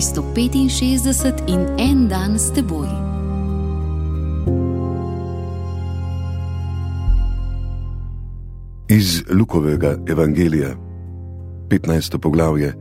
365 0.00 1.44
in 1.46 1.66
en 1.76 2.08
dan 2.08 2.38
s 2.38 2.50
teboj. 2.52 2.88
Iz 8.88 9.22
Lukovega 9.30 9.98
evangelija, 10.06 10.74
15. 11.68 12.18
poglavje, 12.18 12.74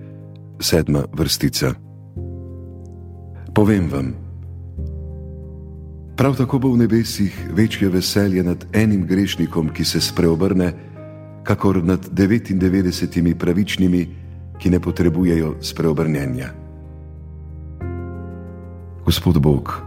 7. 0.60 1.04
vrstica. 1.14 1.74
Povem 3.56 3.90
vam, 3.92 4.14
prav 6.16 6.36
tako 6.36 6.60
bo 6.60 6.72
v 6.72 6.78
nebesih 6.78 7.50
večje 7.54 7.90
veselje 7.90 8.44
nad 8.44 8.66
enim 8.74 9.06
grešnikom, 9.08 9.70
ki 9.70 9.86
se 9.86 10.02
spreobrne, 10.02 10.74
kakor 11.44 11.84
nad 11.84 12.10
99 12.12 13.36
pravičnimi, 13.36 14.08
ki 14.60 14.70
ne 14.70 14.80
potrebujejo 14.80 15.56
spreobrnjenja. 15.62 16.69
Gospod 19.10 19.38
Bog, 19.38 19.82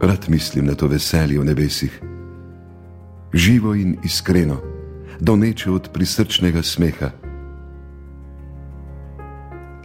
rad 0.00 0.24
mislim 0.28 0.66
na 0.66 0.74
to 0.74 0.86
veselje 0.86 1.40
v 1.40 1.44
nebesih, 1.44 2.00
živo 3.32 3.74
in 3.74 3.98
iskreno, 4.04 4.56
doneče 5.20 5.70
od 5.70 5.90
prisrčnega 5.92 6.62
smeha. 6.62 7.10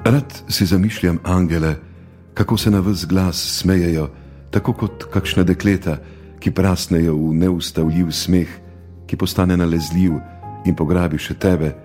Rad 0.05 0.43
si 0.49 0.65
zamišljam 0.65 1.19
angele, 1.23 1.75
kako 2.33 2.57
se 2.57 2.71
na 2.71 2.79
vse 2.79 3.07
glas 3.07 3.59
smejejo, 3.59 4.09
tako 4.51 4.73
kot 4.73 5.03
kakšna 5.03 5.43
dekleta, 5.43 5.97
ki 6.39 6.51
prasnejo 6.51 7.17
v 7.17 7.33
neustavljiv 7.33 8.11
smeh, 8.11 8.47
ki 9.07 9.17
postane 9.17 9.57
nalezljiv 9.57 10.13
in 10.65 10.75
pograbi 10.75 11.19
še 11.19 11.33
tebe, 11.33 11.75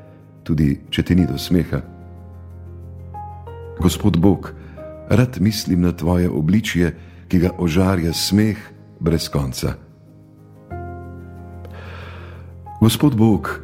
tudi 0.44 0.80
če 0.90 1.02
ti 1.02 1.18
ni 1.18 1.26
do 1.26 1.38
smeha. 1.38 1.82
Gospod 3.82 4.22
Bog, 4.22 4.54
rad 5.08 5.40
mislim 5.40 5.80
na 5.80 5.92
tvoje 5.92 6.30
obličje, 6.30 6.96
ki 7.28 7.38
ga 7.38 7.50
ožarja 7.58 8.12
smeh 8.12 8.58
brez 9.00 9.28
konca. 9.28 9.74
Gospod 12.80 13.16
Bog, 13.16 13.60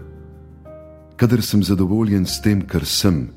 kadar 1.16 1.42
sem 1.42 1.62
zadovoljen 1.62 2.26
s 2.26 2.42
tem, 2.42 2.62
kar 2.66 2.84
sem, 2.84 3.28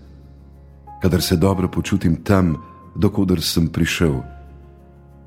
kadar 1.01 1.21
se 1.21 1.35
dobro 1.35 1.71
počutim 1.71 2.15
tam, 2.23 2.55
dokoder 2.95 3.41
sem 3.41 3.67
prišel, 3.67 4.21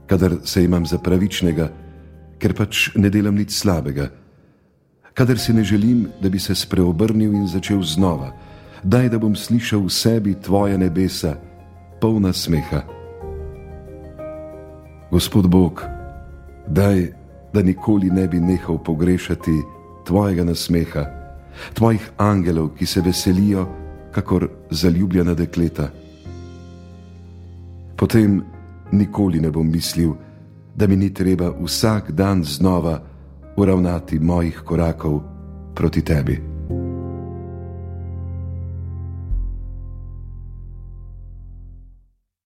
kadar 0.07 0.35
se 0.45 0.65
imam 0.65 0.87
za 0.87 0.99
pravičnega, 0.99 1.71
ker 2.39 2.55
pač 2.55 2.91
ne 2.97 3.11
delam 3.11 3.35
nič 3.35 3.55
slabega 3.55 4.11
kadar 5.21 5.39
si 5.39 5.53
ne 5.53 5.65
želim, 5.65 6.07
da 6.23 6.29
bi 6.29 6.39
se 6.39 6.55
spreobrnil 6.55 7.35
in 7.35 7.47
začel 7.47 7.83
znova, 7.83 8.33
daj, 8.83 9.09
da 9.09 9.19
bom 9.19 9.37
slišal 9.37 9.83
v 9.85 9.93
sebi 9.93 10.35
tvoje 10.35 10.79
nebesa, 10.79 11.35
polna 12.01 12.33
smeha. 12.33 12.83
Gospod 15.11 15.47
Bog, 15.47 15.83
daj, 16.67 17.13
da 17.53 17.63
nikoli 17.63 18.11
ne 18.11 18.29
bi 18.29 18.41
nehal 18.41 18.79
pogrešati 18.79 19.63
tvojega 20.07 20.45
nasmeha, 20.45 21.05
tvojih 21.75 22.11
angelov, 22.17 22.69
ki 22.79 22.87
se 22.87 23.01
veselijo, 23.01 23.67
kakor 24.13 24.49
zaljubljena 24.71 25.35
dekleta. 25.35 25.91
Potem 27.97 28.43
nikoli 28.93 29.41
ne 29.41 29.51
bom 29.51 29.71
mislil, 29.71 30.13
da 30.75 30.87
mi 30.87 30.97
ni 30.97 31.15
treba 31.15 31.53
vsak 31.63 32.11
dan 32.11 32.45
znova 32.45 33.01
uravnati 33.57 34.19
mojih 34.19 34.63
korakov 34.65 35.21
proti 35.75 36.03
tebi. 36.03 36.50